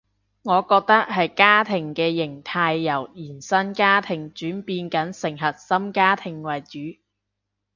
[0.41, 6.79] 我覺得係家庭嘅型態由延伸家庭轉變緊成核心家庭為主